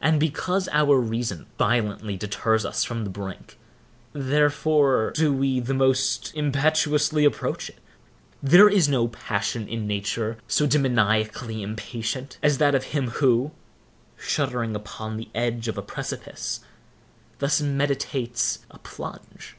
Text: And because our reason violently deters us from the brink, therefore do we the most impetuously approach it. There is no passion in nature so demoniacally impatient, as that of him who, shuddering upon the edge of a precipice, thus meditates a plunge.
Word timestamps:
And 0.00 0.18
because 0.18 0.66
our 0.72 0.98
reason 0.98 1.44
violently 1.58 2.16
deters 2.16 2.64
us 2.64 2.84
from 2.84 3.04
the 3.04 3.10
brink, 3.10 3.58
therefore 4.14 5.12
do 5.14 5.30
we 5.30 5.60
the 5.60 5.74
most 5.74 6.32
impetuously 6.34 7.26
approach 7.26 7.68
it. 7.68 7.78
There 8.42 8.70
is 8.70 8.88
no 8.88 9.08
passion 9.08 9.68
in 9.68 9.86
nature 9.86 10.38
so 10.46 10.66
demoniacally 10.66 11.60
impatient, 11.62 12.38
as 12.42 12.56
that 12.56 12.74
of 12.74 12.84
him 12.84 13.08
who, 13.10 13.50
shuddering 14.16 14.74
upon 14.74 15.18
the 15.18 15.28
edge 15.34 15.68
of 15.68 15.76
a 15.76 15.82
precipice, 15.82 16.60
thus 17.38 17.60
meditates 17.60 18.60
a 18.70 18.78
plunge. 18.78 19.56